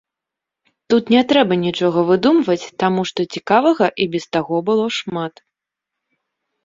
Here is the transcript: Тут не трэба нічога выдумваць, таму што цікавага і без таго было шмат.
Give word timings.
Тут 0.93 1.11
не 1.15 1.21
трэба 1.31 1.57
нічога 1.65 1.99
выдумваць, 2.09 2.71
таму 2.85 3.01
што 3.09 3.27
цікавага 3.37 3.85
і 4.07 4.11
без 4.17 4.25
таго 4.37 4.55
было 4.71 4.85
шмат. 5.01 5.33